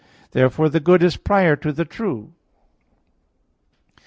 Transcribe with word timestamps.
Therefore 0.31 0.67
the 0.67 0.79
good 0.79 1.03
is 1.03 1.15
prior 1.15 1.55
to 1.57 1.71
the 1.71 1.85
true. 1.85 2.33